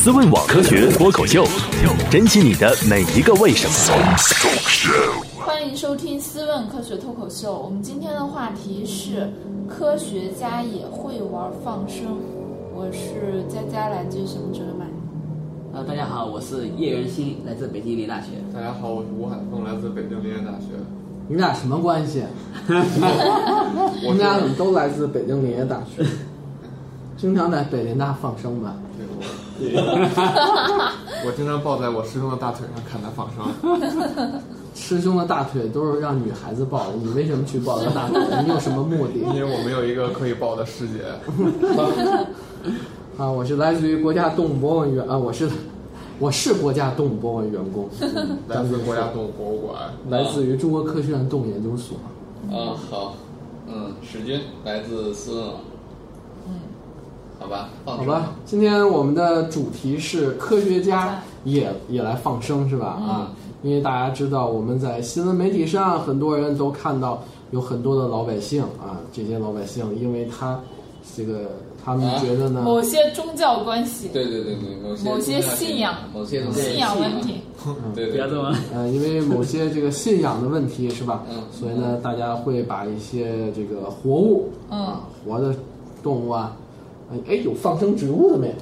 [0.00, 1.44] 思问网科学脱口秀，
[2.08, 3.74] 珍惜你的每一个为什么。
[5.44, 7.52] 欢迎收听《思问科学脱口秀》。
[7.58, 9.28] 我们今天的话题是
[9.68, 12.16] 科学家也会玩放生。
[12.72, 14.86] 我是佳佳，来自什么哲满？
[15.74, 18.28] 呃，大家好，我是叶元新，来自北京林业大学。
[18.54, 20.78] 大家好，我是吴海峰，来自北京林业大学。
[21.26, 22.22] 你们俩什么关系？
[24.06, 26.06] 我们俩怎么都来自北京林业大学？
[27.16, 28.76] 经常在北林大放生吧？
[29.58, 30.92] 对，我
[31.26, 33.44] 我经常抱在我师兄的大腿上看他放生。
[34.74, 38.20] 师兄的大腿都是让女孩子抱的，你为什么去抱他大腿？
[38.44, 39.18] 你有什么目的？
[39.18, 41.02] 因为我没有一个可以抱的师姐。
[43.18, 45.48] 啊，我是来自于国家动物博物馆啊，我是
[46.20, 47.88] 我是国家动物博物馆员工，
[48.46, 51.98] 来自国家动物博物馆，来自于中国科学院动物研究所。
[52.48, 53.14] 啊，好，
[53.66, 55.54] 嗯，史军来自思问网。
[57.40, 62.86] 嗯，好吧，好吧，今天我们的主题是科学家也也来放生是吧？
[62.86, 70.60] 啊，因为大家知道我们在新闻媒体上，很多人都看到有很多的老百姓啊，这些老百姓因为他
[71.16, 71.50] 这个。
[71.84, 72.60] 他们觉得呢？
[72.62, 77.40] 某些宗教关系，对对对对，某些某些信仰，某些信仰问题，
[77.94, 78.54] 对不要这么。
[78.74, 81.22] 呃，因为某些这个信仰的问题是吧？
[81.30, 81.40] 嗯。
[81.50, 85.54] 所以呢，大家会把一些这个活物，嗯，活的
[86.02, 86.54] 动物啊，
[87.28, 88.54] 哎，有放生植物的没有？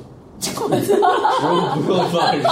[1.86, 2.42] 不用放生。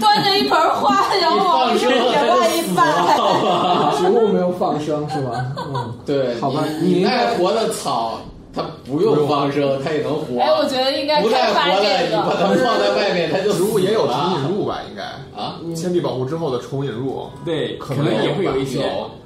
[0.00, 2.82] 端着一盆花，然后往野外一摆，
[3.98, 5.44] 植物没有放生是吧？
[5.72, 6.34] 嗯，对。
[6.40, 8.18] 好吧，你爱活的草。
[8.52, 10.40] 它不用放生，它也能活。
[10.40, 14.80] 哎，我觉得应该不太活的，你把它放在外面，它就植物也有重引入吧？
[14.90, 15.02] 应该
[15.40, 18.82] 啊，铅笔保护之后的重引入，对，可能也会有一些。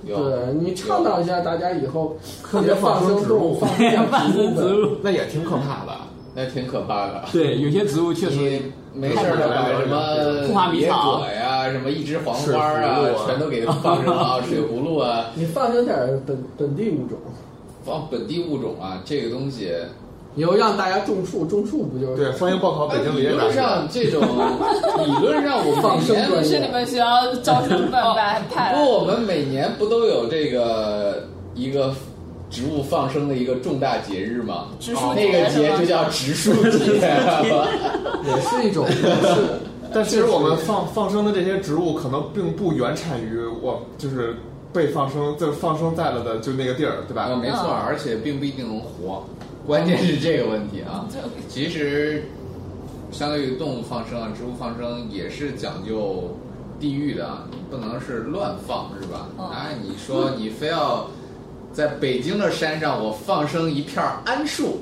[0.07, 0.15] 对
[0.61, 3.59] 你倡导一下，大家以后特别放生植物，
[4.11, 5.97] 放生植物， 那也挺可怕的，
[6.35, 7.25] 那挺可怕的。
[7.33, 8.61] 对，有些植物确实
[8.93, 15.97] 没事的，把什么 野果呀、什么一枝黄花啊，全都给它放生啊，水葫芦啊， 你放生点
[16.27, 17.17] 本本地物种。
[17.85, 19.71] 放本地物种啊，这个东西，
[20.35, 22.25] 你要让大家种树，种树不就是？
[22.25, 23.49] 对，欢迎报考北京林业大学。
[23.51, 24.21] 理论上，这种
[25.07, 28.75] 理论上，我们每年是你们学校招生办办派。
[28.75, 31.95] 不，我们每年不都有这个一个
[32.51, 34.69] 植物放生的一个重大节日吗？
[34.81, 36.95] 植树那个节就叫植树节，
[38.25, 38.87] 也是一种。
[39.93, 44.35] 但其实我们放放生的这些植物，可能并不原产于我，就是。
[44.75, 47.23] 被放生就放生在了的就那个地儿，对吧？
[47.23, 49.25] 啊，没错，而且并不一定能活，
[49.65, 51.07] 关键是这个问题啊。
[51.49, 52.25] 其实，
[53.13, 56.37] 相对于动物放生啊，植物放生也是讲究
[56.81, 59.29] 地域的，你不能是乱放，是吧？
[59.39, 61.09] 啊，你说你非要
[61.73, 64.81] 在北京的山上我放生一片桉树。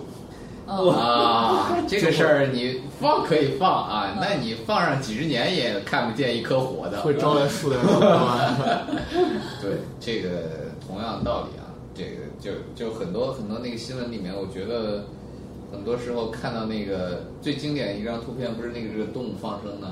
[0.90, 7.76] 啊， 这个事儿你放可以放啊，那你放上几十年也看不见一颗活的，会招来树的。
[9.60, 10.28] 对，这个
[10.86, 12.10] 同样的道理啊，这个
[12.40, 15.04] 就就很多很多那个新闻里面，我觉得
[15.70, 19.88] 很多时候看到那个最经典的一张图片，不是那个这个动物放生的，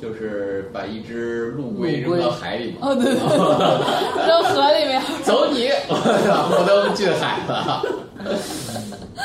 [0.00, 3.14] 就是把一只陆龟扔到海里嘛，哦对对，
[4.26, 7.82] 扔河里面，走你，我都进海了。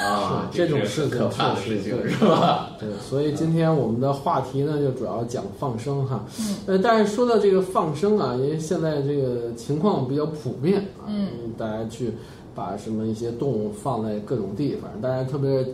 [0.01, 2.71] 啊，这种事可怕的事情是吧？
[2.79, 6.25] 对，所以今天我们的话题呢，就主要讲放生哈。
[6.39, 6.55] 嗯。
[6.65, 12.13] 呃，但是说到这个放生啊，因为现在这个情况比较普遍啊，嗯，大家去
[12.53, 15.65] 把什么一些动物放在各种地方，大家特别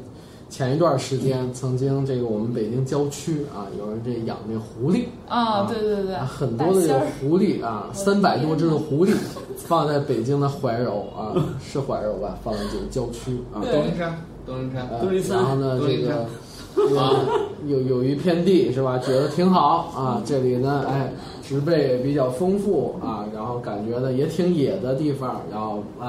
[0.50, 9.14] 前一段时间，曾经这个我们北京郊区啊，有人这养那狐狸啊，对对对，很多的这个狐狸啊，三百多只的狐狸。
[9.58, 12.38] 放在北京的怀柔啊， 是怀柔吧？
[12.42, 15.38] 放在这个郊区啊，东林山，东林山，东林山。
[15.38, 16.26] 然后呢，这个
[17.66, 18.98] 有有一片地是吧？
[19.00, 21.12] 觉得挺好啊， 这里呢，哎，
[21.48, 26.08] 植被比较丰富啊，然后感觉呢也挺野的地方，然后哎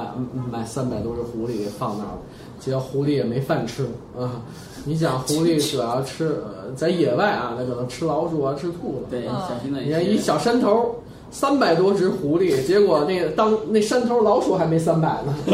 [0.50, 2.18] 买三百多只狐狸给放那儿了，
[2.58, 3.84] 结果狐狸也没饭吃
[4.18, 4.42] 啊。
[4.84, 6.36] 你想狐狸主要吃
[6.74, 9.06] 在野外啊，那可能吃老鼠啊，吃兔子。
[9.10, 9.80] 对，小心的。
[9.80, 10.94] 你看一小山头。
[11.30, 15.34] 三百多只狐狸，结果那个当那山头老鼠还没三百呢，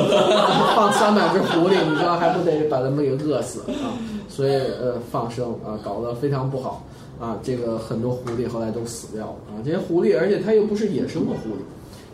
[0.77, 3.91] 放三百只狐狸，你知道还不得把它们给饿死啊？
[4.29, 6.85] 所以呃放生啊搞得非常不好
[7.21, 9.63] 啊，这个很多狐狸后来都死掉了啊。
[9.65, 11.63] 这些狐狸，而且它又不是野生的狐狸，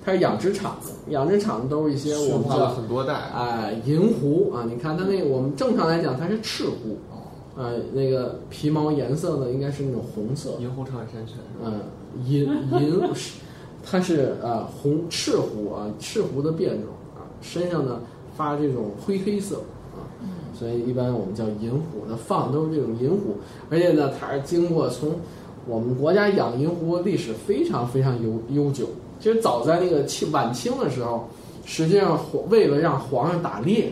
[0.04, 6.98] 它是养殖场的，养殖场都是一些我们知道很多代哎银狐啊，你看它那个我们正常来讲它是赤狐，
[7.60, 11.80] 啊那个皮毛颜色呢应该是那种红色，银狐长海山犬，嗯
[12.26, 13.00] 银银。
[13.82, 17.98] 它是啊红赤狐啊赤狐的变种啊身上呢
[18.36, 19.79] 发这种灰黑色啊，
[20.60, 22.04] 所以一般我们叫银狐。
[22.06, 23.34] 那放都是这种银狐，
[23.70, 25.10] 而且呢，它是经过从
[25.66, 28.86] 我们国家养银狐历史非常非常悠悠久。
[29.18, 31.26] 其实早在那个清晚清的时候，
[31.64, 32.20] 实际上
[32.50, 33.90] 为了让皇上打猎，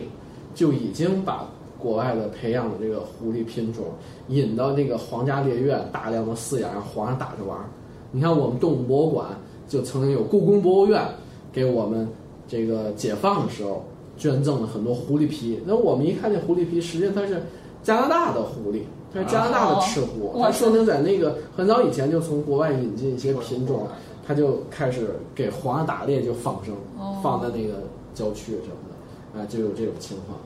[0.53, 1.49] 就已经把
[1.79, 3.85] 国外的培养的这个狐狸品种
[4.27, 7.65] 引到那个皇家猎院，大量的饲养，让皇上打着玩儿。
[8.11, 9.27] 你看，我们动物博物馆
[9.67, 11.03] 就曾经有故宫博物院
[11.51, 12.07] 给我们
[12.47, 13.83] 这个解放的时候
[14.19, 15.59] 捐赠了很多狐狸皮。
[15.65, 17.41] 那我们一看这狐狸皮，实际上它是
[17.81, 18.81] 加拿大的狐狸，
[19.11, 23.87] 它是加拿大的赤狐，它说明在那个很早以前就从国外引进一些品种，
[24.27, 26.75] 它就开始给皇上打猎就放生，
[27.23, 27.81] 放在那个
[28.13, 28.75] 郊区什么
[29.33, 30.37] 的，啊，就有这种情况。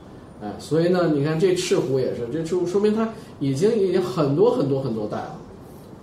[0.42, 5.40] 哎，所以呢，你看这赤狐也是，这就说明它已经已经很多很多很多代了。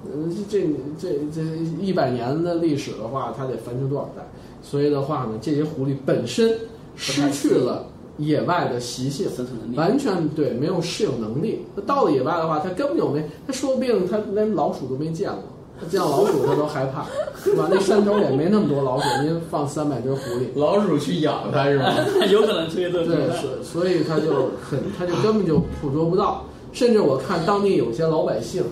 [0.06, 0.62] 嗯，这
[1.00, 1.42] 这这
[1.80, 4.24] 一百年的历史的话，它得繁殖多少代？
[4.64, 6.58] 所以的话呢，这些狐狸本身
[6.96, 7.86] 失去了
[8.18, 9.28] 野外的习性，
[9.76, 11.66] 完全对没有适应能力。
[11.76, 15.44] 它到了野外的话，它根本就没，它说不定它连老鼠都没见过，
[15.80, 17.06] 它见老鼠它都害怕，
[17.44, 17.68] 是吧？
[17.72, 21.94] 那山头也没那么多老鼠，您放三百只狐狸，老鼠去养它是吗？
[22.32, 23.06] 有可能推的。
[23.06, 26.46] 对，所所以它就很，它就根本就捕捉不到。
[26.74, 28.64] 甚至我看当地有些老百姓。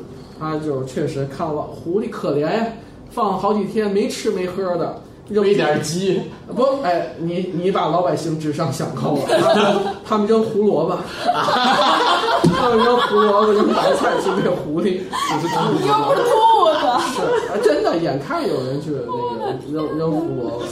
[0.42, 2.68] 他就确实看了狐狸可怜呀，
[3.12, 6.22] 放好几天没吃没喝的，喂点鸡
[6.56, 6.64] 不？
[6.84, 16.28] 哎，你你把老百姓智商想高了，他们扔胡萝卜，他们扔胡萝卜扔白菜去喂狐狸，就是扔兔
[16.80, 20.64] 子，是真的，眼看有人去那个扔扔胡萝卜，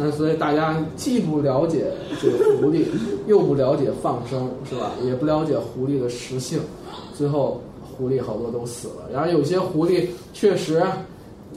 [0.00, 1.86] 嗯，所以大家既不了解
[2.20, 2.86] 这个狐狸，
[3.26, 4.90] 又不了解放生，是吧？
[5.04, 6.60] 也不了解狐狸的食性，
[7.16, 7.60] 最后。
[7.96, 10.82] 狐狸好多都死了，然后有些狐狸确实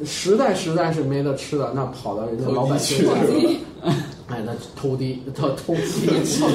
[0.06, 3.90] 实在实在是没得吃了，那跑到人家老百姓那
[4.28, 6.08] 哎，那偷鸡，他偷鸡，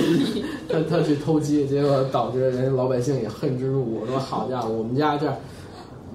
[0.68, 4.06] 他他去偷鸡，结果导致人家老百姓也恨之入骨。
[4.06, 5.26] 说好家伙，我们家这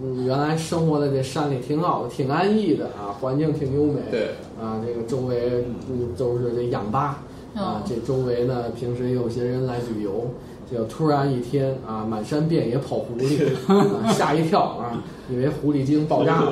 [0.01, 4.29] 嗯原来生活在这山里挺好的，挺安逸的啊，环境挺优美，对。
[4.61, 7.23] 啊，这个周围嗯都是这氧吧
[7.55, 10.29] 啊，这周围呢平时也有些人来旅游。
[10.71, 13.39] 就突然一天啊，满山遍野跑狐狸，
[14.13, 16.51] 吓一跳啊，以为狐狸精爆炸了，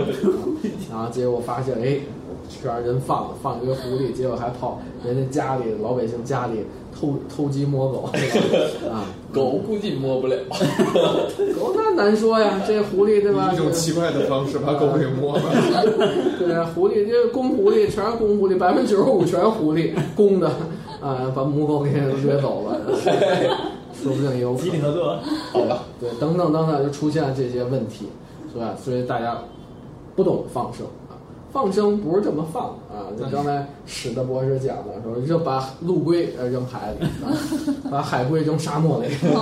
[0.89, 1.97] 然 后结果发现哎，
[2.50, 6.65] 这让人放放一个狐狸，结果还跑人家家里老百姓家里
[6.97, 8.09] 偷偷鸡摸狗
[8.89, 9.03] 啊，
[9.33, 10.38] 狗估计摸不了，
[11.59, 13.51] 狗那难说呀，这狐狸对吧？
[13.53, 15.44] 一种奇怪的方式把狗给摸了，
[16.39, 20.47] 对，狐狸这公狐狸全是公狐狸，百分之九十五全是狐狸公的
[21.01, 22.79] 啊，把母狗给掠走了。
[24.05, 25.17] 说不定也有集体合作，
[25.51, 25.83] 好吧？
[25.99, 28.05] 对，等等等等，就出现了这些问题，
[28.53, 28.75] 是吧？
[28.79, 29.35] 所以大家
[30.15, 31.17] 不懂放生啊，
[31.51, 33.09] 放生不是这么放啊。
[33.17, 37.07] 就刚才史的博士讲的，说就把陆龟呃扔海里，
[37.89, 39.41] 把海龟扔沙漠里， 啊，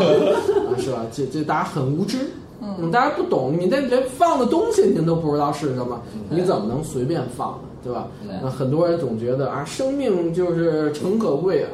[0.80, 1.06] 是吧？
[1.12, 2.20] 这这大家很无知，
[2.62, 7.60] 嗯，大家不懂，你这连放的东西您都不知道是什么，你怎么能随便放呢？
[7.84, 8.08] 对吧？
[8.42, 11.68] 那很多人总觉得啊，生命就是诚可贵啊。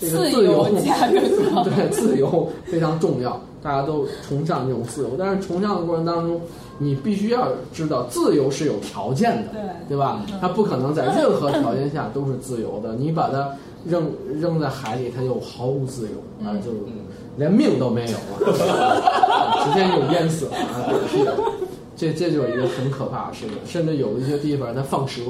[0.00, 0.64] 这个自由，
[1.62, 5.10] 对自由非常重要，大家都崇尚这种自由。
[5.18, 6.40] 但是崇尚的过程当中，
[6.78, 9.60] 你必须要知道，自由是有条件的，对
[9.90, 10.24] 对吧？
[10.40, 12.94] 它不可能在任何条件下都是自由的。
[12.94, 13.54] 你把它
[13.84, 14.10] 扔
[14.40, 16.70] 扔在海里，它就毫无自由啊，就
[17.36, 18.46] 连命都没有了，
[19.64, 20.88] 直接就淹死了啊！
[21.96, 23.54] 这这就是一个很可怕的事情。
[23.66, 25.20] 甚至有一些地方它放蛇。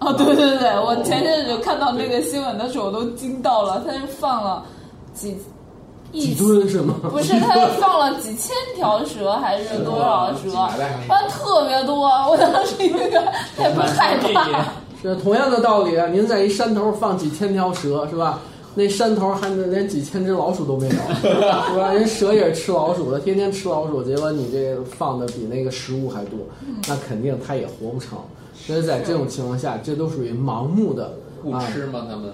[0.00, 3.82] 哦，对对对，我前阵子看到那个新闻的时候，我都惊到了。
[3.86, 4.64] 他是放了
[5.12, 5.36] 几
[6.12, 6.94] 几吨是吗？
[7.02, 10.50] 不是，他放了几千条蛇还是多少蛇？
[11.06, 13.22] 放特别多，我当时那个
[13.62, 14.64] 也不害怕。
[15.02, 18.40] 是同样的道理啊，您在一山头放几千条蛇是吧？
[18.74, 21.28] 那山头还能连几千只老鼠都没有，是
[21.76, 21.92] 吧？
[21.92, 26.38] 人蛇也是吃老鼠的，天天吃老鼠，结果你这放的比那个食物还多，
[26.88, 28.18] 那肯定它也活不成。
[28.66, 32.06] 所以在这种情况下，这都属于盲目的不吃吗？
[32.08, 32.32] 他们？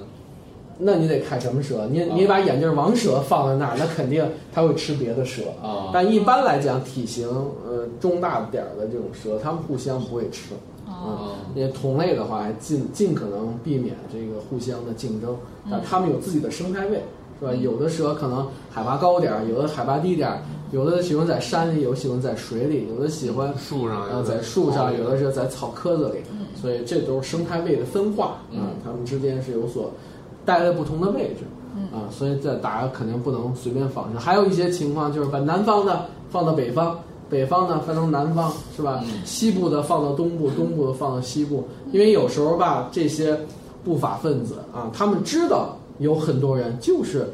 [0.78, 1.88] 那你得看什么蛇。
[1.90, 5.88] 你你把眼镜王蛇放在那儿，那肯定它会吃别的蛇啊。
[5.90, 10.52] 但一般来讲，体型呃中大点儿的这种蛇，它们互相不会吃
[10.86, 11.32] 啊。
[11.54, 15.34] 那同类的话，尽尽可能避免这个互相的竞争。
[15.70, 17.02] 但它们有自己的生态位，
[17.40, 17.52] 是吧？
[17.54, 20.38] 有的蛇可能海拔高点儿，有的海拔低点儿。
[20.72, 26.18] 有的喜欢在山里，有喜欢在水里，有的喜欢树上，呃，在树上，有的是在草窠子里，
[26.60, 29.92] 所以这都是生态位的分化啊，它们之间是有所
[30.44, 31.44] 待在不同的位置
[31.94, 34.20] 啊，所以这大家肯定不能随便仿生。
[34.20, 36.98] 还有一些情况就是把南方的放到北方，
[37.30, 39.04] 北方呢分成南方，是吧？
[39.24, 43.38] 西部的放到东部，东部的放到西部，因为有时候吧，这些
[43.84, 47.26] 不法分子啊，他们知道有很多人就是。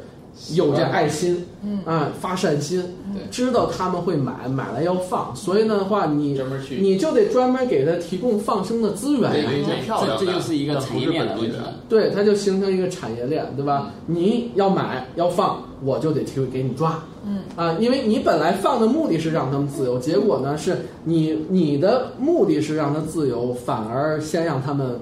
[0.55, 1.79] 有这爱心，嗯。
[1.85, 3.21] 啊，发善心，对。
[3.29, 6.35] 知道他们会买，买来要放，所以呢的话，你
[6.79, 11.55] 你就得专门给他提供放生的资源这这就是一个产业链的问题。
[11.87, 13.91] 对，它就形成一个产业链，对吧？
[14.07, 17.41] 你要买要放，我就得提给你抓，嗯。
[17.55, 24.99] 啊，因为你本来放的目的是让他们自由，结果呢是你你的目的是让他自由，反而先让他们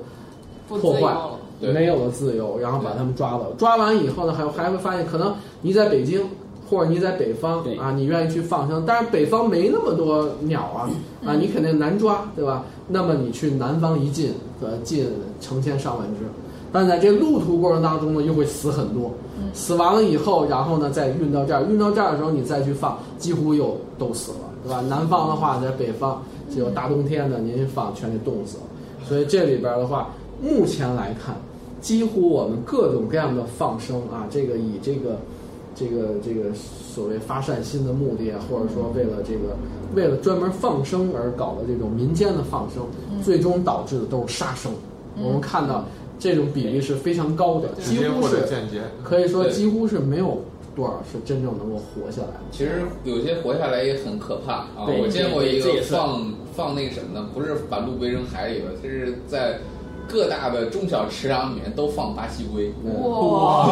[0.67, 1.15] 破坏
[1.61, 3.45] 没有了自由，然后把他们抓了。
[3.57, 6.21] 抓完以后呢，还还会发现，可能你在北京
[6.69, 10.89] 或者你在北方啊，你愿意去放生，但是北方没那么多鸟啊，
[11.25, 12.63] 啊，你肯定难抓，对吧？
[12.87, 15.07] 那么你去南方一进，呃，进
[15.39, 16.25] 成千上万只，
[16.71, 19.11] 但在这路途过程当中呢，又会死很多。
[19.53, 24.81] 死完了以后，然后呢再运到这儿，运到这儿的时候你再去放，几乎又都死了，对吧？
[24.87, 26.21] 南方的话，在北方
[26.53, 28.63] 只有大冬天的，您一放全给冻死了。
[29.05, 30.09] 所以这里边的话，
[30.41, 31.35] 目前来看，
[31.81, 35.17] 几乎我们各种各样的放生啊，这个以这个
[35.75, 39.57] 这个这个所谓发善心的目的啊，或者说为了这个
[39.95, 42.85] 为了专门放生而搞的这种民间的放生，
[43.23, 44.71] 最终导致的都是杀生。
[45.21, 45.83] 我们看到
[46.19, 48.81] 这种比例是非常高的，几乎是间接。
[49.03, 50.39] 可以说几乎是没有
[50.75, 52.39] 多少是真正能够活下来的。
[52.51, 54.85] 其实有些活下来也很可怕啊！
[54.85, 57.27] 对我见过一个放放那个什么呢？
[57.33, 59.59] 不是把陆龟扔海里了，这是在
[60.07, 62.71] 各大的中小池塘里面都放巴西龟。
[63.01, 63.67] 哇！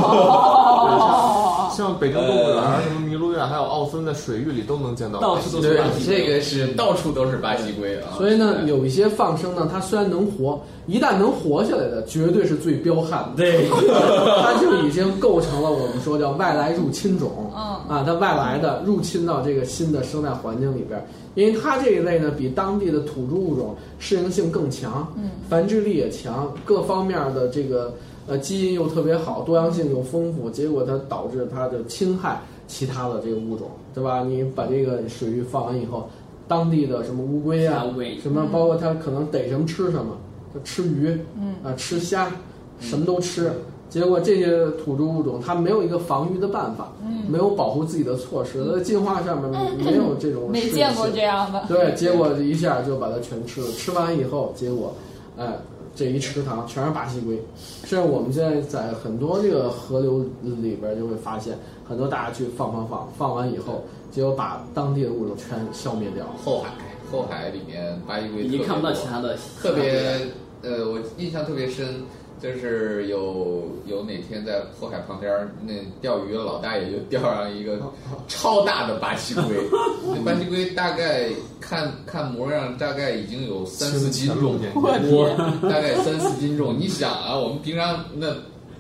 [1.70, 5.20] 像北京动物园、什么麋鹿苑，还有奥森，的水域里都能见到。
[5.20, 8.14] 到处都是对巴西龟这个是到处都是巴西龟啊！
[8.18, 13.38] 所以呢，有一些放生呢，它虽然能活，一旦能活下来的，绝对是最彪悍的。
[13.38, 13.68] 对，
[14.42, 17.52] 它就已经构成了我们说叫外来入侵种。
[17.56, 21.04] 嗯啊，它外来的入侵到这个新的生态环境里边儿，
[21.36, 27.94] 因为它这一类呢，比当地的土著物种适应性更强，嗯，繁殖力也强，各方面的这个
[28.30, 34.24] 呃基因又特别好，多样性又丰富，结果它导致它就侵害其他的这个物种，对吧？
[34.24, 36.08] 你把这个水域放完以后，
[36.48, 40.16] 当地的什么乌龟啊龟，什么包括它可能逮什么吃什么，
[40.54, 42.32] 它吃鱼，嗯啊吃虾，
[42.80, 43.52] 什么都吃。
[43.90, 49.50] 结果这些土著物种它没有一个防御的办法，嗯，没有保护自己的措施，它在进化上面
[49.84, 51.64] 没有这种没见过这样的。
[51.68, 53.68] 对，结 果一下就把它全吃了。
[53.72, 54.94] 吃完以后，结果，
[55.40, 55.58] 哎，
[56.00, 57.38] 这一池塘全是巴西龟。
[57.84, 66.26] 甚至我们现在在很多这个河流里边就会发现，很多大家去放放放，放完以后，结果把当地的物种全消灭掉。
[66.46, 66.72] 后海，
[67.12, 72.04] 后海里面巴西龟已经看不到其他的，特别呃，我印象特别深，
[72.42, 77.78] 就是有有哪天在后海旁边儿，那钓鱼的老大爷就钓上一个
[78.28, 79.44] 超大的巴西龟，
[80.16, 81.30] 那巴西龟大概
[81.60, 85.30] 看看模样，大概已经有三四斤重，我！
[85.70, 86.78] 大概三四斤重。
[86.78, 88.28] 你想啊，我们平常那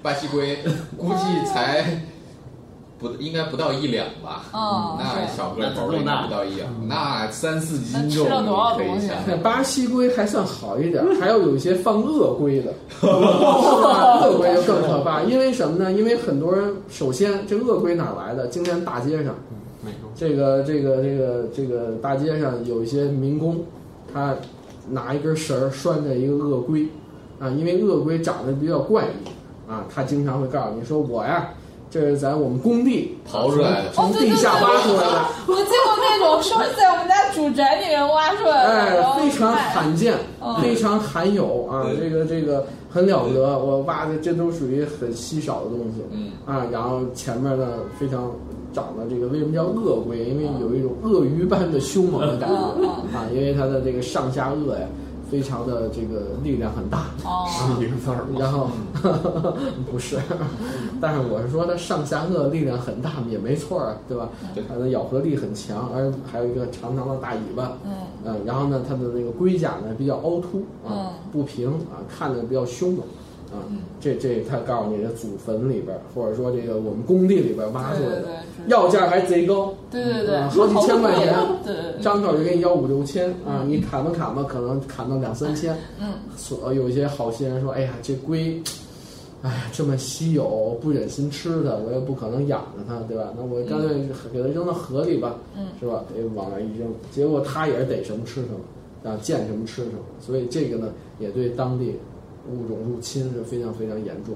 [0.01, 0.57] 巴西龟
[0.97, 1.99] 估计才。
[2.99, 4.43] 不，应该不到一两吧？
[4.53, 9.09] 嗯那小个头儿应该不到一两，那三四斤重，那吃了多少你可以东西
[9.41, 14.19] 巴西龟还算好一点，还要有一些放鳄龟的，是吧？
[14.21, 15.91] 鳄龟就更可怕，因为什么呢？
[15.93, 18.47] 因为很多人首先这鳄龟哪来的？
[18.47, 19.33] 今天大街上，
[20.13, 23.63] 这个这个这个这个大街上有一些民工，
[24.13, 24.35] 他
[24.89, 26.85] 拿一根绳儿拴着一个鳄龟，
[27.39, 31.49] 啊，因为鳄龟长得比较怪异，啊，他经常会告诉你说我呀，
[31.89, 35.25] 这是在我们工地刨出来的从从地下挖出来的。
[35.47, 41.87] 我见过那种说是在我们家主宅里面挖出来的，然哎，非常罕见，嗯非常罕有啊！
[41.99, 46.03] 这个这个很了不得，我挖的这都属于很稀少的东西。
[46.11, 47.67] 嗯啊，然后前面呢
[47.99, 48.31] 非常
[48.71, 50.19] 长得这个为什么叫鳄龟？
[50.25, 54.87] 因为有一种鳄鱼般的凶猛的感觉嗯啊，因为它的这个上下颚呀，
[55.29, 57.07] 非常的这个力量很大。
[57.47, 58.37] 是，一个字儿吗？
[58.39, 58.69] 然后
[59.91, 60.17] 不是，
[60.99, 64.29] 但是我是说它上下颚力量很大也没错儿，对吧？
[64.53, 67.73] 对它的咬合力很强，而还有一个长长的大尾巴。
[67.85, 67.91] 嗯
[68.25, 73.05] 嗯，然后呢，它的那个龟甲呢比较凹凸嗯啊，不平啊，看着比较凶猛
[73.51, 73.63] 啊。
[73.69, 78.27] 嗯这这，他告诉你，的祖坟里边儿，或者说这个我们工地里边儿挖出来的，
[78.67, 85.75] 要价还贼高，对对对，嗯好几千块钱对张口就给你要五六千啊，你砍吧砍吧，可能砍到两三千。
[85.99, 88.61] 嗯所有一些好心人说，哎呀，这龟。
[89.41, 93.33] 哎，这么稀有，不忍心吃它，我也不可能养着它，对吧？
[93.37, 93.89] 那我干脆
[94.33, 96.03] 给它扔到河里吧，嗯是吧？
[96.13, 100.89] 给往那儿一扔，结果它也是逮什么吃什么，啊，见什么吃什么，所以这个呢，
[101.19, 101.95] 也对当地
[102.49, 104.35] 物种入侵是非常非常严重，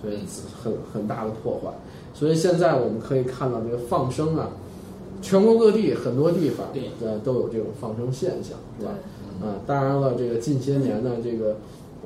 [0.00, 0.18] 所以
[0.62, 1.70] 很很大的破坏。
[2.14, 4.50] 所以现在我们可以看到这个放生啊，
[5.20, 8.92] 全国各地很多地方对呃都有这种放生现象，是吧？
[9.42, 11.56] 啊，当然了，这个近些年呢，这个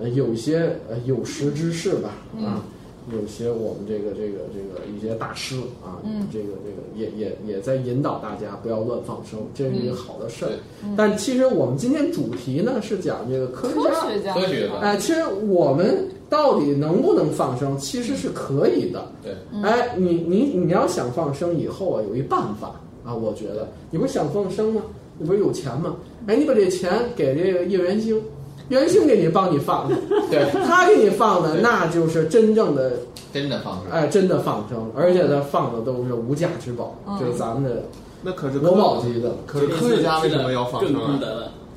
[0.01, 2.11] 呃有一些呃有识之士吧，
[2.45, 2.65] 啊，
[3.13, 10.51] 有些我们这个这个这个一些大师啊，嗯这个这个也也也在引导大家不要乱放生，这是一个好的事儿。
[10.85, 13.75] 嗯但其实我们今天主题呢是讲这个科学
[14.21, 19.11] 家，科学家哎，其实我们到底能不能放生，其实是可以的。
[19.23, 24.83] 对，哎，你你你要想放生以后啊，有一办法啊，我觉得你不是想放生吗？
[25.19, 25.97] 你不是有钱吗？
[26.27, 28.23] 哎，你把这钱给这个叶元兴，叶
[28.71, 29.95] 元兴给你帮你放的，
[30.31, 32.93] 对，他给你放的那就是真正的
[33.33, 33.91] 真的放生。
[33.93, 37.83] 哎，真的放生，而且他放的都是无价之宝，嗯就是咱们的
[38.23, 39.35] 那可是国宝级的。
[39.47, 41.21] 可是科学家为什么要放生啊？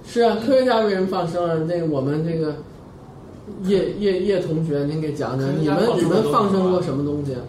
[0.06, 1.58] 是啊，科学家为什么放生啊？
[1.68, 2.54] 那个我们这个
[3.64, 7.42] 叶叶叶同学，您给讲讲，你们你们放生过什么东西啊？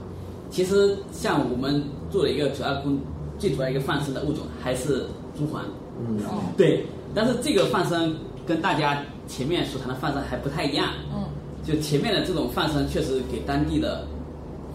[0.51, 2.99] 其实像我们做了一个主要工，
[3.39, 5.05] 最主要一个放生的物种还是
[5.37, 5.59] 朱鹮。
[5.99, 8.15] 嗯，哦，对，但是这个放生
[8.47, 10.91] 跟大家前面所谈的放生还不太一样。
[11.15, 11.23] 嗯
[11.67, 14.07] 就前面的这种放生，确实给当地的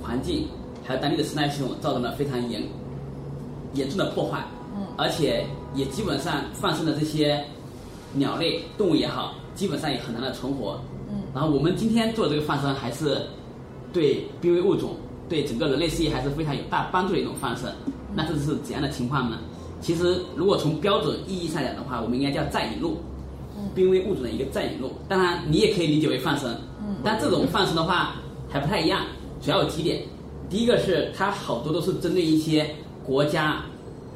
[0.01, 0.48] 环境
[0.84, 2.63] 还有当地的生态系统造成了非常严
[3.74, 4.44] 严重的破坏。
[4.75, 7.46] 嗯而且也基本上放生的这些
[8.13, 10.82] 鸟类、动物也好，基本上也很难的存活。
[11.10, 13.22] 嗯然后我们今天做这个放生，还是
[13.94, 14.96] 对濒危物种、
[15.29, 17.72] 对整个人类事业还是非常有大帮助的一种放生。
[18.15, 19.38] 那这是怎样的情况呢？
[19.79, 22.98] 其实，如果从标准意义上讲的话，我们应该叫再引入，
[23.75, 24.92] 濒危物种的一个再引入。
[25.08, 26.56] 当然，你也可以理解为放生，
[27.04, 28.16] 但这种放生的话
[28.50, 29.06] 还不太一样，
[29.42, 30.04] 主要有几点。
[30.50, 32.75] 第一个是它好多都是针对一些
[33.06, 33.63] 国家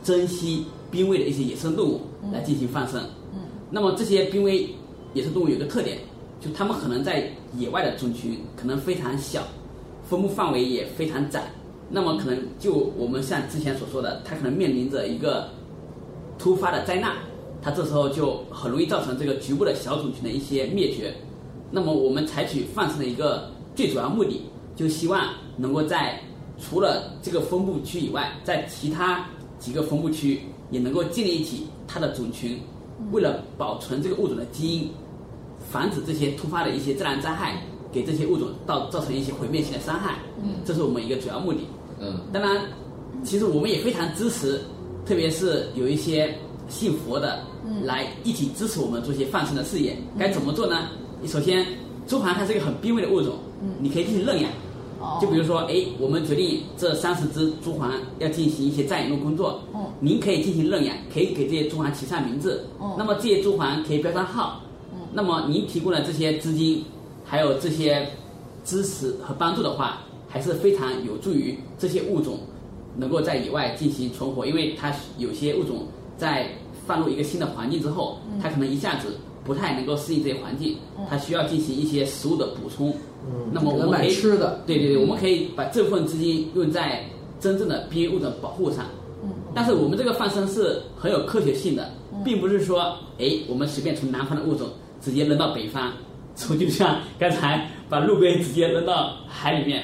[0.03, 3.01] 珍稀濒危的一些野生动物来进行放生。
[3.69, 4.67] 那么这些濒危
[5.13, 5.97] 野生动物有个特点，
[6.39, 9.41] 就它们可能在野外的种群可能非常小，
[10.03, 11.43] 分布范围也非常窄。
[11.89, 15.49] 那么可能就我们像之前所说的，它可能面临着一个
[16.39, 17.15] 突发的灾难，
[17.63, 21.15] 它这时候就很容易造成这个局部的小种群的一些灭绝。
[21.71, 24.41] 那么我们采取放生的一个最主要目的，
[24.75, 26.19] 就希望能够在
[26.61, 29.25] 除了这个分布区以外，在其他
[29.57, 32.59] 几个分布区也能够建立起它的种群，
[33.11, 34.91] 为了保存这个物种的基因，
[35.71, 37.59] 防止这些突发的一些自然灾害
[37.91, 40.19] 给这些物种造造成一些毁灭性的伤害。
[40.43, 41.59] 嗯这是我们一个主要目的。
[41.99, 42.61] 嗯，当然，
[43.23, 44.59] 其实我们也非常支持，
[45.05, 46.35] 特别是有一些
[46.67, 47.41] 信佛的，
[47.83, 49.97] 来一起支持我们做一些放生的事业。
[50.17, 50.89] 该怎么做呢？
[51.25, 51.65] 首先，
[52.07, 53.69] 猪盘它是一个很濒危的物种，嗯。
[53.79, 54.51] 你可以进行认养。
[54.99, 59.85] 哦，就比如说，哎，我们决定这三十只猪鹮要进行一些再引入工作，嗯。
[59.99, 62.93] 您可以进行认养，可以给这些猪鹮起上名字，嗯。
[62.97, 64.61] 那么这些猪鹮可以标上号，
[64.93, 64.99] 嗯。
[65.13, 66.83] 那么您提供的这些资金，
[67.23, 68.07] 还有这些
[68.63, 72.39] 支持和帮助的话，还是非常有助于这些物种
[72.97, 76.49] 能够在野外进行存活，因为它有些物种在
[76.85, 80.77] 放入一个新的环境之后，它可能一下子不太能够适应这些环境，
[81.09, 82.93] 它需要进行一些食物的补充。
[83.25, 87.03] 嗯，那么我们可以吃的，对对对，我们可以把这部分资金用在
[87.39, 88.85] 真正的濒危物种保护上。
[89.23, 89.29] 嗯。
[89.55, 91.89] 但是我们这个放生是很有科学性的，
[92.23, 94.67] 并不是说，哎，我们随便从南方的物种
[95.01, 95.93] 直接扔到北方，
[96.35, 99.83] 从 就像刚才把陆龟直接扔到海里面，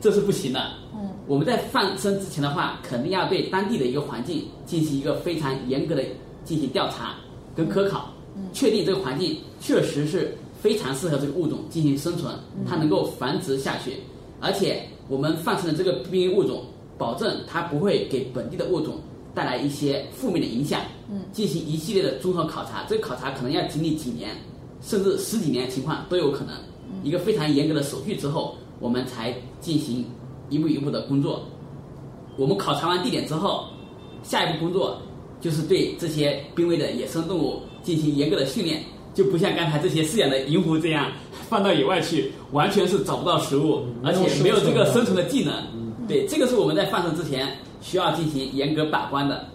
[0.00, 0.60] 这是不行的。
[0.94, 1.10] 嗯。
[1.26, 6.02] 我们在放生之前的话，肯定要对当地的一个环境进行一个非常严格的
[6.44, 7.14] 进行调查
[7.54, 8.10] 跟科考，
[8.52, 12.34] 确定这个环境确实是非常适合这个物种进行生存，
[12.68, 13.94] 它能够繁殖下去，
[14.40, 16.64] 而且我们放生的这个濒危物种，
[16.98, 18.96] 保证它不会给本地的物种
[19.34, 24.36] 带来一些负面的影响，嗯进行一系列的综合考察，这个考察可能要经历几年，
[24.80, 26.54] 甚至十几年的情况都有可能。
[27.04, 30.04] 一个非常严格的手续之后，我们才进行
[30.48, 31.44] 一步一步的工作。
[32.36, 33.66] 我们考察完地点之后，
[34.22, 35.00] 下一步工作
[35.40, 38.82] 就是对这些濒危的野生动物进行严格的训练，
[39.14, 41.10] 就不像刚才这些饲养的银狐这样
[41.48, 45.54] 放到野外去，完全是找不到食物，而且没有这个生存的技能。
[46.06, 49.46] 对，这个是我们在放生之前需要进行严格把关的。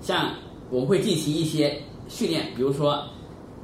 [0.00, 0.30] 像
[0.70, 1.76] 我们会进行一些
[2.08, 3.02] 训练，比如说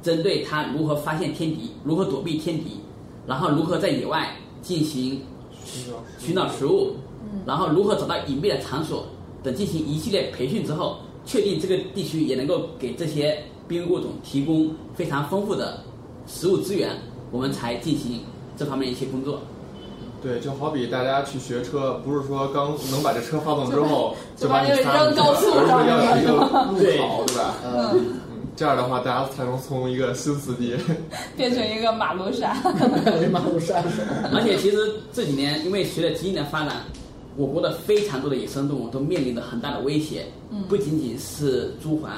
[0.01, 2.79] 针对它如何发现天敌，如何躲避天敌，
[3.25, 5.21] 然后如何在野外进行
[6.19, 6.95] 寻找食物，
[7.45, 9.05] 然后如何找到隐蔽的场所
[9.43, 15.79] 等进行一系列培训之后，确定这个地区也能够给这些濒危物种提供非常丰富的
[16.27, 16.89] 食物资源，
[17.31, 18.21] 我们才进行
[18.57, 19.39] 这方面一些工作。
[20.21, 26.31] 对，就好比大家去学车，不是说刚能把这车发动之后就把这个扔高速而上是要有一个
[26.71, 27.55] 路 对考，对吧？
[27.65, 28.05] 嗯，嗯，
[28.55, 30.75] 这样的话，大家才能从一个新司机，
[31.35, 32.53] 变成一个马路杀。
[33.33, 34.03] 马路山手。
[34.31, 34.77] 而且其实
[35.11, 36.83] 这几年，因为随着基因的发展，
[37.41, 40.27] 我国的非常多的野生动物都面临着很大的威胁，
[40.69, 42.09] 不仅仅是猪鹮，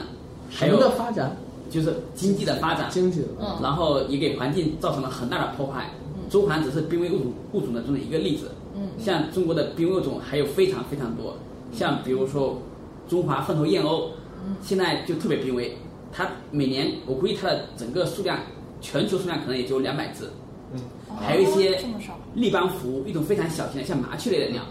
[0.49, 1.33] 还什么有的发展？
[1.71, 3.57] 就是经济的发展，经济的，嗯。
[3.63, 5.89] 然后也给环境造成了很大的破坏。
[6.29, 11.37] 猪鹮只是濒危物种物种的中的一个例子，嗯，像中国的濒危物种还有非常非常多，
[11.71, 12.61] 像比如说
[13.07, 14.09] 中华凤头燕鸥，
[14.45, 15.77] 嗯，现在就特别濒危，
[16.11, 18.37] 它每年我估计它的整个数量，
[18.81, 20.25] 全球数量可能也就两百只。
[20.73, 20.79] 嗯，
[21.21, 24.63] 还有一些哦这么少，立邦蝠，一种非常小型的像麻雀类的鸟，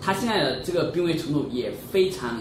[0.00, 2.38] 它现在的这个濒危程度也非常，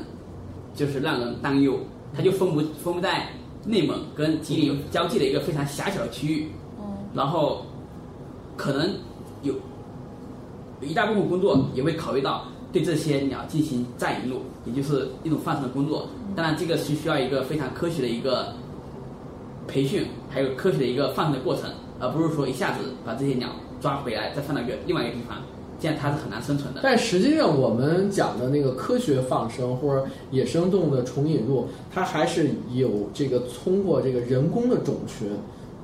[0.73, 1.79] 就是让人担忧。
[2.15, 3.27] 它就分布分布在
[3.65, 6.47] 内蒙跟吉林交界的一个非常狭小的区域，
[6.79, 7.65] 嗯然后
[8.57, 8.95] 可能
[9.43, 9.53] 有
[10.81, 16.07] 有一大部分工作也会考虑到对这些鸟进行再引入，也就是一种放生的工作。
[16.35, 18.53] 当然，这个是需要一个非常科学的一个
[19.67, 21.69] 培训，还有科学的一个放生的过程，
[21.99, 23.49] 而不是说一下子把这些鸟
[23.81, 25.37] 抓回来再放到一个另外一个地方，
[25.79, 26.81] 这样它是很难生存的。
[26.83, 35.27] 但实际上，我们讲的那个科学放生或者野生动物的重引入，它还是有这个通过这个人工的种群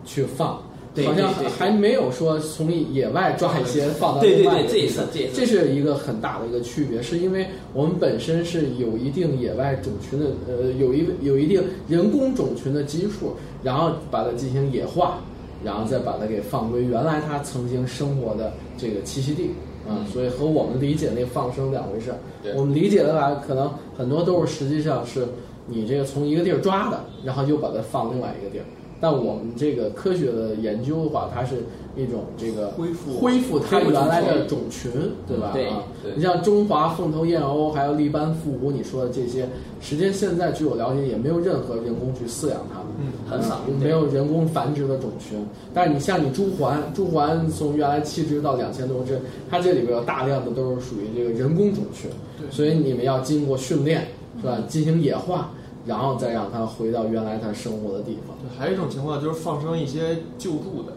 [0.06, 0.62] 去放，
[0.94, 15.20] 对好像还没有说从野外抓一些放到对对另外对这也一个地方是这也是这是一个很大的一个区别，是因为我们本身是有一定野外种群的，呃，有一有一定人工种群的基数，然后把它进行野化，
[15.64, 19.50] 然后再把它给放归原来它曾经生活的这个栖息地。
[19.88, 22.14] 啊，所以和我们理解那放生两回事
[22.56, 25.28] 我们理解的话，可能很多都是实际上是
[25.68, 28.66] 你这个从一个地儿抓的，然后又把它放另外一个地儿。
[29.00, 31.58] 但我们这个科学的研究的话，它是
[31.96, 34.92] 一种这个恢复恢复它原来的种群，
[35.28, 35.52] 对吧？
[35.54, 35.84] 对啊
[36.16, 39.48] 你像中华凤头燕鸥，还有立斑腹鹕，你说的这些，
[39.82, 42.88] 实际上现在据我了解，也没有任何人工去饲养它们。
[43.00, 45.38] 嗯很少嗯没有人工繁殖的种群。
[45.74, 54.08] 但是你像你朱鹮，朱鹮从原来七只到两千多只，它这里边有大量的都是属于这个人工种群，对所以你们要经过训练，
[54.40, 54.60] 是吧？
[54.68, 55.52] 进行野化，
[55.86, 58.36] 然后再让它回到原来它生活的地方。
[58.42, 60.94] 对，还有一种情况就是放生一些救助的，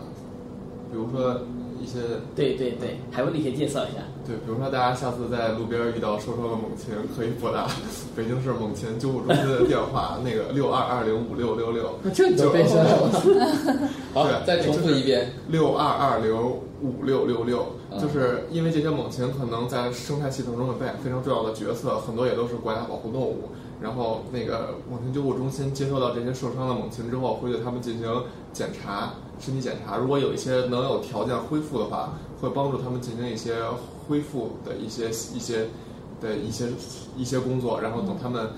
[0.90, 1.40] 比如说
[1.80, 1.98] 一些
[2.34, 4.02] 对对对，还为你可以介绍一下。
[4.26, 7.66] 对，比如说大家下次在路边遇到受伤的猛禽，可以拨打
[8.14, 13.10] 北京市猛禽救护中心的电话， 那个六二二零五六六六，那这你都背下来了。
[14.12, 15.32] 好对，再重复一遍。
[15.48, 16.36] 六二二零
[16.80, 23.50] 五六六六，嗯就是因为这些猛禽可能在生态系统中有扮演非常重要的角色，很多也都是国家保护动物。
[23.80, 29.96] 然后那个猛禽救护中心接收到这些受伤的猛禽之后，会对它们进行检查，身体检查。
[29.96, 33.54] 如果有一些能有条件恢复的话，会帮助他们进行一些
[34.08, 35.66] 恢复的一些一些
[36.20, 36.68] 的一些
[37.16, 37.80] 一些工作。
[37.80, 38.48] 然后等他们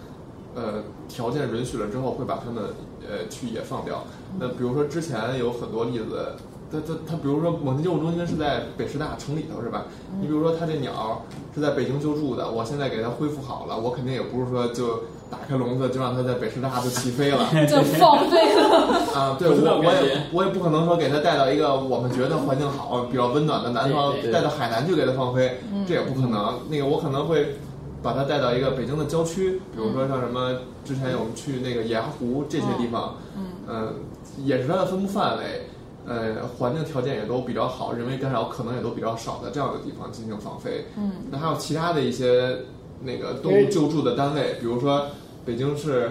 [0.55, 2.65] 呃条件允许了之后，会把他们
[3.03, 4.05] 呃去也放掉。
[4.39, 6.35] 那比如说之前有很多例子，
[6.71, 9.87] 它它它，比如说猛禽救护中心是在北师大城里头是吧？
[10.21, 11.23] 你比如说它这鸟
[11.55, 18.99] 是在北京救助的，我现在给它恢复好了，我肯定也不是说就打开笼子就让它在北师大就起飞了 就放飞了。
[19.15, 19.37] 啊！
[19.39, 26.59] 对我我也我也不可能说给它带到一个我们觉得环境好、比较温暖的南方带到海南去给它放飞，嗯这也不可能。
[26.69, 27.57] 那个我可能会。
[28.03, 30.55] 把它带到一个北京的郊区，比如说像什么
[30.87, 33.95] 之前我们去那个野鸭湖这些地方，嗯嗯，
[34.43, 35.67] 也是它的分布范围，
[36.07, 40.87] 呃，环境条件也都比较好，人为干扰可能也都比较少的这样的地方进行放飞。
[40.97, 42.57] 嗯那还有其他的一些
[43.03, 45.05] 那个动物救助的单位，比如说
[45.45, 46.11] 北京市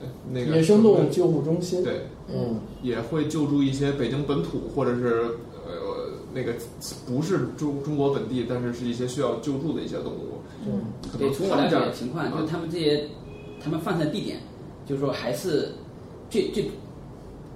[0.00, 5.24] 呃那个野生动物救护中心，对，嗯，也会救助一些北京本土或者是
[5.66, 6.54] 呃那个
[7.06, 10.40] 不是中中国本地，但是是一些需要救助的一些动物。
[10.64, 10.84] 嗯
[11.18, 13.08] 对，从我了解的情况，就他们这些，
[13.62, 14.38] 他们放生地点，
[14.86, 15.72] 就是说还是
[16.30, 16.70] 最最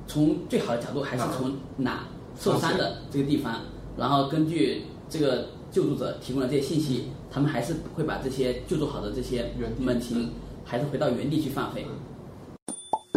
[0.06, 3.60] 从最好的角度，还是从哪受伤的这个地方，
[3.96, 10.30] 然后根据这个救助者提供的这些信息，他们还是会把这些救助好的这些原地猛禽，
[10.66, 11.86] 还是回到原地去放飞。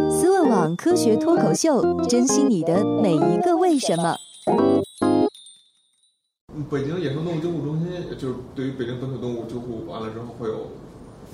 [0.08, 4.16] 思问网科学脱口秀，珍惜你的每一个为什么。
[4.46, 4.80] 嗯
[6.70, 10.66] 北京野生动物救护中心，就是对于北京本土动物救护完了之后会有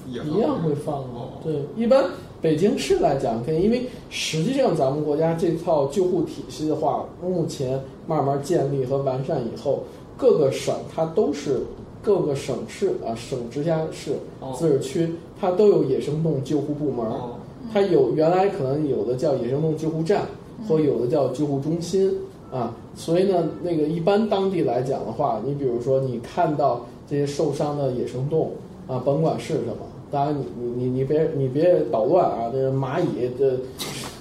[0.09, 1.41] 野放一样会放哦。
[1.43, 2.05] 对，一般
[2.41, 9.85] 北京市来讲，可以，因为实际上咱们国家这套救护体系的话，目前慢慢建立和完善以后，
[10.17, 11.63] 各个省它都是
[12.07, 17.05] 各个省市啊，省直辖市、哦自治区，它都有野生动物救护部门。
[17.05, 17.31] 哦
[17.75, 20.23] 它有原来可能有的叫野生动物救护站，
[20.69, 22.17] 或有的叫救护中心
[22.53, 22.73] 啊。
[22.95, 28.53] 所以呢，那个一般当地来讲的话，你比如说你看到这些受伤的野生动物
[28.87, 29.79] 啊，甭管是什么，
[30.13, 33.59] 当然你你你你别你别捣乱啊，这蚂蚁这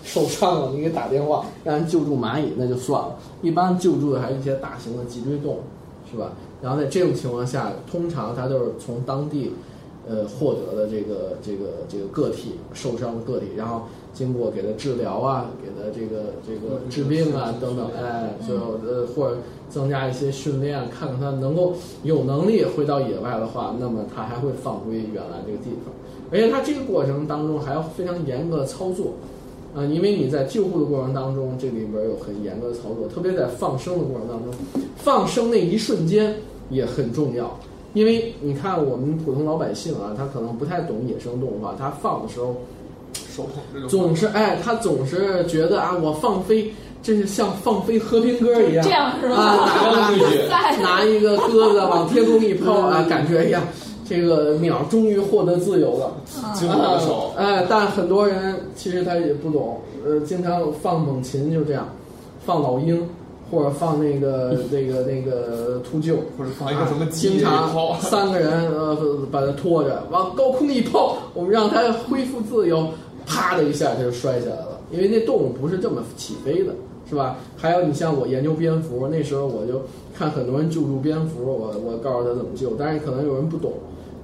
[0.03, 3.15] 受伤了，你给打电话让人救助蚂蚁那就算了。
[3.43, 5.59] 一般救助的还是一些大型的脊椎动物，
[6.15, 6.31] 是吧？
[6.61, 9.51] 然后在这种情况下，通常它都是从当地
[10.07, 19.37] 呃获得的这个这个这个个体受伤的个体，然后经过给他治疗啊，给他这个这个治病啊等等，哎，最后呃或者
[19.69, 21.73] 增加一些训练，看看他能够
[22.03, 25.93] 有能力回到野外的话，那么他还会放归原来这个地方。
[26.31, 29.13] 而且他这个过程当中还要非常严格的操作，
[29.75, 34.53] 啊，因为你在救护的过程当中，这里边有很严格的操作，特别在放生的过程当中，
[34.95, 36.33] 放生那一瞬间
[36.69, 37.59] 也很重要。
[37.93, 42.55] 因为你看我们普通老百姓啊，他可能不太懂野生动物啊，他放的时候
[43.13, 46.71] 手捧着总是哎，他总是觉得啊，我放飞，
[47.03, 50.09] 这是像放飞和平鸽一样，这样是吧啊，
[50.49, 53.63] 拿赛 拿一个鸽子往天空一抛啊，感觉哎呀，
[54.07, 56.11] 这个鸟终于获得自由了。
[56.53, 61.87] 经过的手，哎，但很多人其实他也不懂，呃，经常放猛禽就这样，
[62.45, 63.07] 放老鹰
[63.51, 68.97] 或者放那个 那个那个秃鹫，或者放一个什么鸡经常，三个人呃
[69.31, 72.87] 把它拖着往高空一抛，我们让它恢复自由，
[73.25, 76.73] 啪的一下它就摔下来了，因为那动物不是这么起飞的，
[77.09, 77.37] 是吧？
[77.57, 79.81] 还有你像我研究蝙蝠，那时候我就
[80.17, 83.73] 看很多人救助蝙蝠，我我告诉他怎么救，但是可能有人不懂，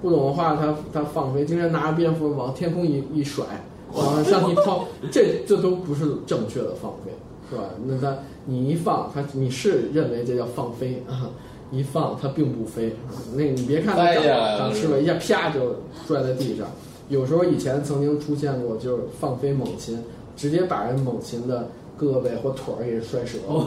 [0.02, 3.46] 不懂的话他他放飞，经常拿着蝙蝠往天空一一甩，
[3.94, 7.12] 往上一抛，这这都不是正确的放飞，
[7.50, 7.64] 是吧？
[7.86, 11.30] 那他你一放，他你是认为这叫放飞啊？
[11.72, 12.94] 一放它并不飞，
[13.34, 16.68] 那你别看它长长翅膀，一下啪就摔在地上。
[17.08, 19.98] 有时候以前曾经出现过，就是放飞猛禽，
[20.36, 21.70] 直接把人猛禽的
[22.02, 23.60] 胳膊或腿儿给摔折了、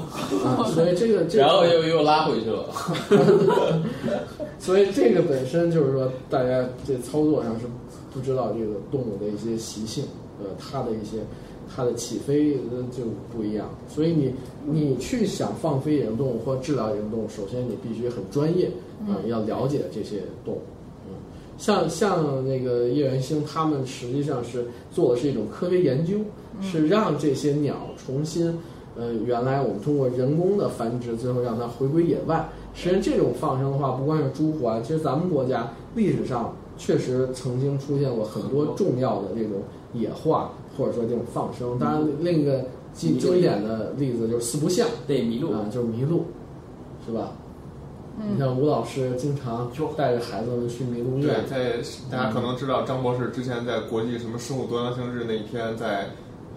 [0.44, 0.66] 啊！
[0.74, 2.66] 所以这个这个，然后又又拉回去了。
[4.58, 7.66] 所以这个本身就是说，大家这操作上是
[8.12, 10.04] 不知道这个动物的一些习性，
[10.40, 11.18] 呃，它的一些
[11.72, 13.70] 它的起飞呃就不一样。
[13.88, 18.68] 所以你你去想放飞野生动物或治疗野生动物，首先你必须很专业
[19.06, 20.62] 啊、要了解这些动物。
[21.06, 21.14] 嗯，
[21.56, 26.16] 像像那个叶元兴他们实际上是做的是一种科学研究，
[26.60, 28.56] 是让这些鸟重新。
[28.96, 32.48] 呃，原来我们通过人工的繁殖，最后让它回归野外。
[32.74, 39.54] 实际上，这种放生的话，不光是朱鹮，其实咱们国家历史上确实曾经出现过很多重要的这种
[39.94, 41.76] 野化，或者说这种放生。
[41.78, 46.22] 当然，另一个经经典的例子就是四不像对麋鹿，啊，就是麋鹿，
[47.04, 47.32] 是吧？
[48.16, 51.76] 你像吴老师经常就带着孩子们去麋鹿对院，，在
[52.10, 56.10] 大家可能知道，张博士之前在国际什么生物多样性日那一天，在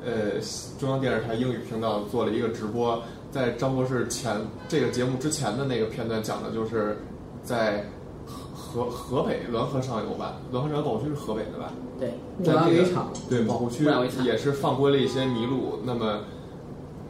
[0.06, 0.40] 呃
[0.80, 3.02] 中央电视台英语频道做了一个直播。
[3.30, 4.36] 在张博士前
[4.70, 6.98] 这个节目之前的那个片段讲的就是
[7.44, 7.86] 在
[8.56, 11.74] 河河北滦河上游吧，滦河上游保护区是河北的吧？
[12.00, 13.84] 对，木兰围场，对保护区
[14.24, 15.80] 也是放归了一些麋鹿。
[15.84, 16.20] 那么，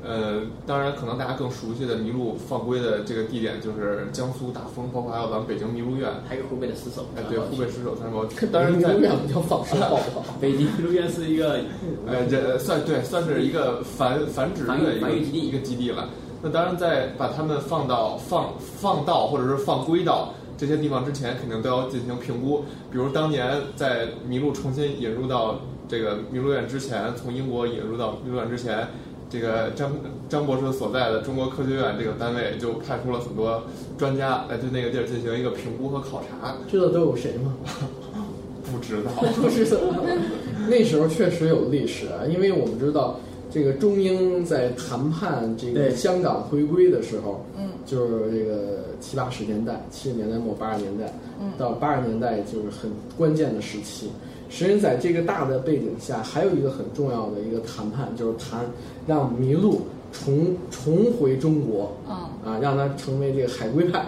[0.03, 6.09] 呃，当然可能大家更熟悉的麋鹿放归的这个地点就是江苏大丰，包括还有咱们北京麋鹿苑。
[6.27, 8.23] 还有湖北的石首，哎，对，湖北石首三宝。
[8.25, 10.25] 当当然在然麋鹿院不叫放生， 好不好？
[10.39, 11.59] 北京麋鹿苑是一个
[12.05, 16.09] 呃，这算对，算是一个繁繁殖繁育的一个基地一个基地了。
[16.41, 22.63] 那当然，在把它们放到放放到或者是放归到这些地方之前，肯定都要进行评估。
[22.91, 28.87] 比如当年在麋鹿重新引入到这个麋鹿苑之前，从英国引入到麋鹿苑之前，
[29.29, 29.91] 这个张
[30.29, 33.61] 张博士所在的中国科学院这个单位就派出了很多
[33.97, 36.55] 专家来对那个地儿进行一个评估和考察。
[36.69, 37.53] 知道都有谁吗？
[38.71, 39.11] 不知道，
[39.41, 39.77] 不知道。
[40.69, 43.17] 那时候确实有历史啊，因为我们知道
[43.49, 54.09] 这个中英在谈判这个对香港回归的时候，嗯，就是这个七八十年代，七十年代末八十年代，嗯到八十年代就是很关键的时期。
[54.49, 58.65] 实际上，在这个大的背景下，还有一个很重要的一个谈判，就是谈
[59.05, 59.81] 让麋鹿
[60.11, 64.05] 重重回中国，嗯啊，让它成为这个海归派，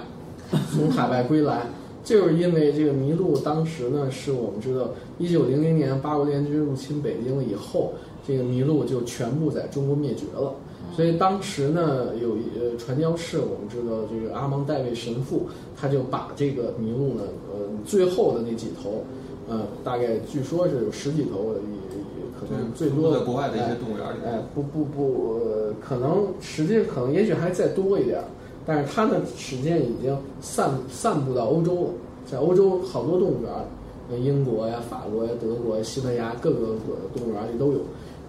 [0.72, 1.64] 从海外归来。
[2.02, 7.94] 就是因为这个麋鹿当时呢，是我们知道，一九零零年八国联军入侵北京了以后，
[8.26, 10.56] 这个麋鹿就全部在中国灭绝了。
[10.96, 15.48] 所以当时呢，有一呃传教士，我们知道这个阿蒙戴维神父，
[15.80, 17.24] 他就把这个麋鹿呢，
[17.54, 19.04] 呃，最后的那几头，
[19.48, 24.18] 呃，大概据说是有十几头，也也可能最多在国外的一些动物园里。
[24.26, 28.22] 哎，不不不，呃，可能实际可能也许还再多一点，
[28.66, 31.90] 但是它的时间已经散散布到欧洲了，
[32.26, 36.76] 在欧洲好多动物园，英国呀、法国呀、德国呀、西班牙各个
[37.16, 37.80] 动物园里都有。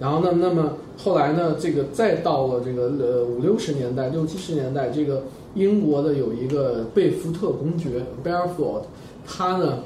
[0.00, 8.88] 然后呢，那么后来呢，这个再到了这个呃五六十年代、六七十年代，这个英国的有一个贝福特公爵 b e a r f o r d
[9.26, 9.80] 他呢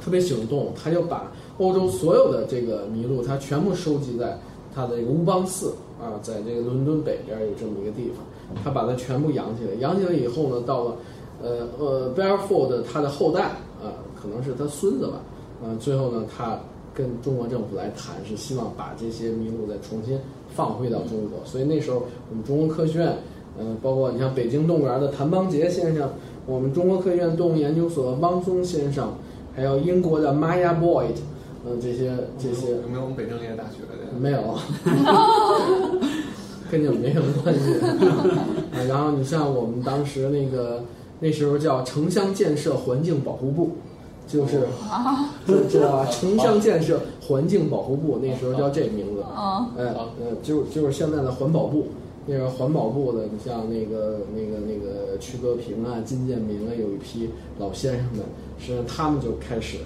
[0.00, 4.38] 特别喜欢动，他就把欧洲所有的这个麋鹿，他全部收集在
[4.72, 8.24] 他的这个乌邦寺啊，在这个伦敦北边有这么一个地方，
[8.62, 9.74] 他把它全部养起来。
[9.80, 10.96] 养起来以后呢，到了
[11.42, 13.42] 呃呃 b e a r f o r d 他的后代
[13.82, 15.20] 啊，可能是他孙子吧，
[15.64, 16.58] 啊，最后呢他
[16.94, 20.18] 跟中国政府来谈，是希望把这些麋鹿再重新
[20.54, 21.40] 放回到中国。
[21.44, 23.16] 所以那时候我们中国科学院，
[23.58, 26.10] 嗯、包括你像北京动物园的谭邦杰先生，
[26.46, 29.14] 我们中国科学院动物研究所的汪松先生，
[29.54, 31.16] 还有英国的 Maya Boyd，
[31.64, 34.18] 嗯、这些这些有没有我们北京列大学的？
[34.18, 34.58] 没有，
[36.70, 37.72] 跟你们没什么关系。
[38.76, 40.82] 啊，然后你像我们当时那个
[41.20, 43.70] 那时候叫城乡建设环境保护部，
[44.32, 45.28] 就是啊
[45.68, 46.06] 知道吧？
[46.06, 49.22] 城乡建设环境保护部那时候叫这名字。
[49.22, 51.86] 啊哎呃，就就是现在的环保部。
[52.24, 58.20] 那个环保部的，你像那个那个那个曲戈平啊、金建明啊，有一批老先生们，
[58.60, 59.78] 实际上他们就开始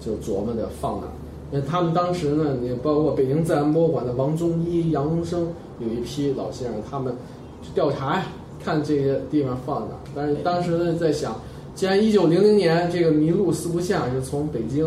[0.00, 1.12] 就琢磨着放哪儿。
[1.50, 5.48] 那他们当时呢，你包括北京自然博物馆的王宗一、杨荣生，
[5.80, 7.14] 有一批老先生，他们
[7.62, 8.24] 去调查呀，
[8.64, 10.00] 看这些地方放哪儿。
[10.16, 11.38] 但是当时呢，在想，
[11.74, 14.86] 既然一九零零年这个麋鹿四不像是从北京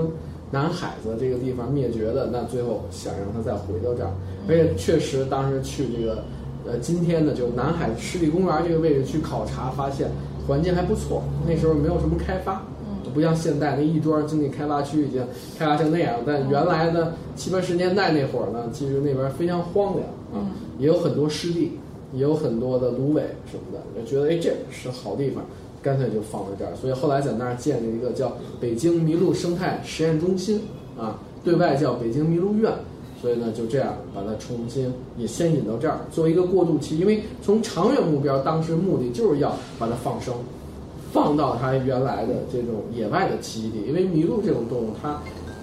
[0.52, 4.12] 南海子这个地方灭绝的，那最后想让它再回到这儿，
[4.48, 6.24] 而且确实当时去这个
[6.65, 10.10] 呃今天的就南海湿地公园这个位置去考察，发现
[10.48, 12.63] 环境还不错，那时候没有什么开发。
[13.13, 15.26] 不像现在那亦庄经济开发区已经
[15.58, 21.71] 开发成那样，但原来呢七八十年代那会儿呢，其实那边非常荒凉啊，也有很多湿地，
[22.12, 25.41] 也有很多的芦苇什么的，就觉得哎这是好地方，
[25.86, 26.76] 干脆就放在这儿。
[26.76, 30.60] 所以后来在那儿建立一个叫北京麋鹿生态实验中心
[30.98, 32.74] 啊，对外叫北京麋鹿院。
[33.21, 36.98] 所以呢，就这样把它重新也先引到这儿，作为一个过渡期。
[36.98, 40.34] 因为从长远目标，当时目的就是要把它放生，
[41.12, 43.84] 放到它原来的这种野外的栖息地。
[43.88, 45.19] 因为麋鹿这种动物，它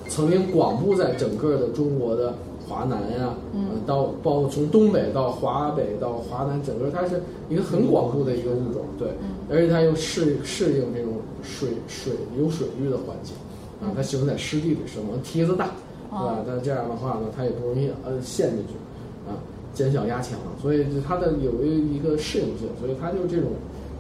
[0.09, 2.35] 曾经广布在整个的中国的
[2.73, 9.09] 华南呀，嗯，到包括从东北到华北到华南，整个它是一个很广布的一个物种，对，
[9.51, 13.37] 而且它又适适应这种水水有水域的环境，
[13.83, 15.67] 啊，它喜欢在湿地里生活，蹄子大，
[16.11, 16.39] 对吧？
[16.47, 18.73] 但这样的话呢，它也不容易呃陷进去，
[19.29, 19.37] 啊，
[19.75, 23.51] 减小压强，所以它的有一个适应性，所以它就是这种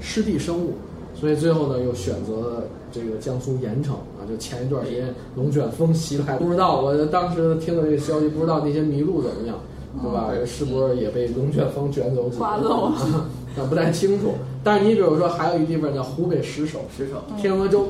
[0.00, 0.72] 湿地生物。
[1.14, 9.56] 所以最后呢，又选择了这个江苏盐城啊，就前一段时间龙卷风袭来，不知道我当时听到这个消息，不知道那些麋鹿怎么样，
[10.02, 10.30] 对吧？
[10.44, 13.26] 是不是也被龙卷风卷走几刮走了？
[13.56, 14.32] 那不太清楚。
[14.64, 17.86] 但是你比如说，还有一地方叫湖北石首，石首天鹅洲，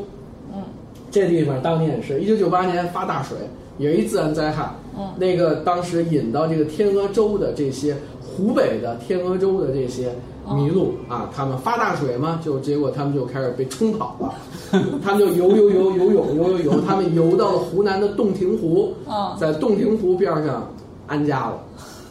[0.52, 0.62] 嗯，
[1.10, 3.36] 这地方当年也是一九九八年发大水，
[3.78, 4.70] 也是一自然灾害。
[4.98, 10.10] 嗯，那个当时引到这个天鹅洲的这些湖北的天鹅洲的这些
[10.46, 14.34] 麋鹿啊，他们发大水嘛，就结果他们就开始被冲跑了，
[15.02, 20.68] 他们就游游游游泳游游游，他们游到了湖南的洞庭湖，嗯在洞庭湖边上
[21.06, 21.58] 安家了，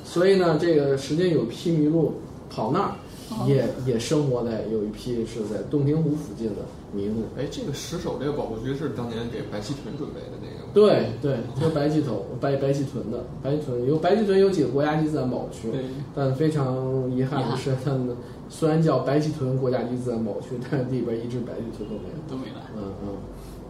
[0.04, 2.14] 所以呢，这个时间有一批麋鹿
[2.50, 2.92] 跑那儿。
[3.48, 6.64] 也也生活在有一批是在洞庭湖附近的
[6.94, 10.61] 麋鹿，哎，这个石首这个保护区是当年给白鳍豚准备的那个吗？
[10.74, 15.70] 对对，就是白鳍头、白白鳍豚的白鳍豚有白鳍豚有几个国家级自然保护区，
[16.16, 18.16] 但非常遗憾的是，它们
[18.50, 22.16] 虽然叫白鳍豚国家级自然保护区，但是里边一只白鳍豚都没有。
[22.30, 22.62] 都没来。
[22.78, 23.10] 嗯嗯，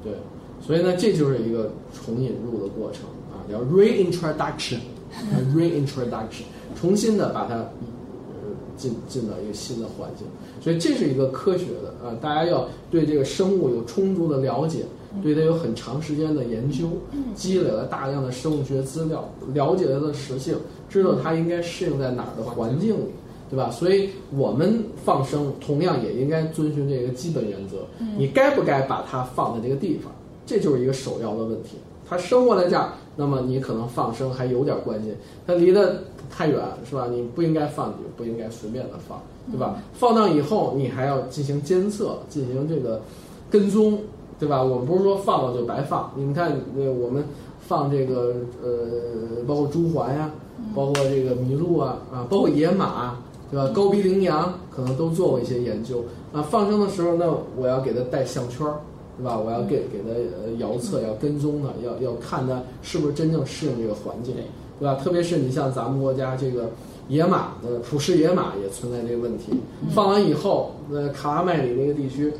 [0.03, 0.13] 对，
[0.61, 4.77] 所以呢，这就是一个重引入的过程啊，叫 reintroduction，
[5.11, 6.43] 啊 reintroduction，
[6.79, 10.27] 重新的把它呃进进到一个新的环境，
[10.61, 14.85] 所以这是一个科学的啊，大家要对这个生物有充足的了解，
[15.21, 16.87] 对它有很长时间的研究，
[17.35, 20.55] 积累了大量的生物学资料，了解它的食性，
[20.89, 23.11] 知道它应该适应在哪儿的环境里。
[23.49, 23.69] 对吧？
[23.69, 27.79] 所以我们放生同样也应该遵循这个基本原则。
[28.17, 30.09] 你该不该把它放在这个地方，
[30.45, 31.71] 这就是一个首要的问题。
[32.07, 35.13] 它生活在这儿，那么你可能放生还有点关系。
[35.45, 37.09] 它离得太远，是吧？
[37.11, 39.21] 你不应该放，你不应该随便的放，
[39.51, 39.83] 对吧？
[39.91, 43.01] 放到以后，你还要进行监测，进行这个
[43.49, 43.99] 跟踪，
[44.41, 44.61] 对吧？
[44.61, 46.11] 我们不是说放了就白放。
[46.15, 47.23] 你们看，那，我们
[47.61, 50.29] 放这个呃，包括朱鹮呀、
[50.75, 53.15] 包括这个麋鹿啊啊，包括野马。
[53.51, 53.69] 对吧？
[53.75, 56.41] 高鼻羚羊可能都做过一些研究啊。
[56.41, 57.25] 放生的时候，那
[57.57, 58.79] 我要给它带项圈儿，
[59.17, 59.37] 对吧？
[59.37, 60.09] 我要给给它
[60.41, 64.33] 呃遥测，要跟踪它，要要看它是不是真正适应这个环境，
[64.79, 64.95] 对吧？
[65.03, 66.69] 特别是你像咱们国家这个
[67.09, 69.51] 野马的普氏野马也存在这个问题。
[69.93, 72.31] 放完以后，呃，卡拉麦里那个地区，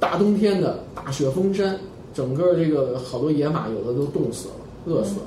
[0.00, 1.78] 大冬天的大雪封山，
[2.14, 4.54] 整个这个好多野马有的都冻死了，
[4.86, 5.26] 饿死了。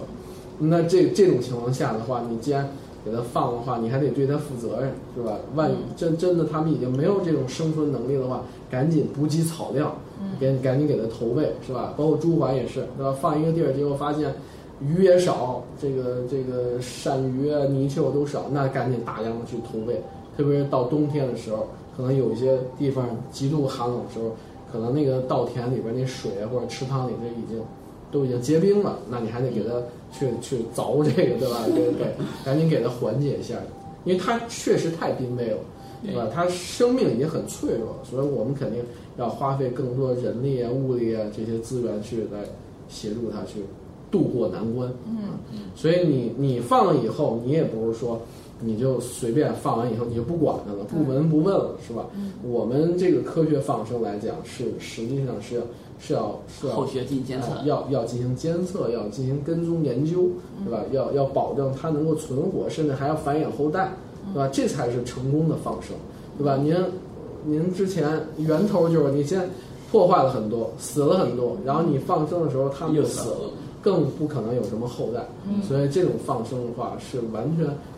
[0.59, 2.69] 那这这种情况下的话，你既然
[3.03, 5.37] 给它放的话，你还得对它负责任，是吧？
[5.55, 9.95] 万一真真的它们已经没有这种生存能力的话，赶紧补给草料，
[10.39, 11.93] 赶赶紧给它投喂，是吧？
[11.97, 13.11] 包括猪环也是，对吧？
[13.19, 14.33] 放一个地儿，结果发现
[14.79, 20.01] 鱼也少，这个这个鳝鱼啊、泥鳅都少，那赶紧大量的去投喂。
[20.37, 21.67] 特别是到冬天的时候，
[21.97, 24.35] 可能有一些地方极度寒冷的时候，
[24.71, 27.61] 可能那个稻田里边那水啊或者池塘里边已经
[28.11, 29.69] 都已经结冰了，那你还得给它
[30.11, 31.65] 去去凿这个，对吧？
[31.67, 32.05] 给给
[32.43, 33.55] 赶紧给它缓解一下，
[34.05, 35.57] 因为它确实太濒危了，
[36.03, 36.27] 对吧？
[36.33, 38.83] 它生命已经很脆弱了，所以我们肯定
[39.17, 42.39] 要花费更多人力啊、物力啊这些资源去来
[42.89, 43.63] 协助它去
[44.09, 44.91] 渡过难关。
[45.07, 45.39] 嗯，
[45.75, 48.19] 所以你你放了以后，你也不是说
[48.63, 52.05] 你就随便放完以后你就不管它了，不闻不问了，是吧？
[52.43, 55.61] 我们这个科学放生来讲，是实际上是要
[55.99, 60.27] 是要是要后续进行监测哎要要进行监测，要进行跟踪研究，
[60.63, 60.79] 对吧？
[60.91, 63.91] 要要保证它能够存活，甚至还要繁衍后代，
[64.33, 64.47] 对吧？
[64.53, 65.95] 这才是成功的放生，
[66.37, 66.57] 对吧？
[66.57, 66.75] 您
[67.43, 69.49] 您之前源头就是你先
[69.91, 73.37] 破坏了很多，死了很多，然后你放生的时候它们又就死了。
[73.83, 75.27] 更不可能有什么后代，
[75.67, 77.65] 所以这种放生的话是完全